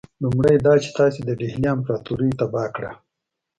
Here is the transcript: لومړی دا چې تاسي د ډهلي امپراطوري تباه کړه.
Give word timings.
لومړی 0.23 0.55
دا 0.65 0.73
چې 0.83 0.89
تاسي 0.99 1.21
د 1.25 1.29
ډهلي 1.39 1.67
امپراطوري 1.75 2.29
تباه 2.39 2.67
کړه. 2.75 2.91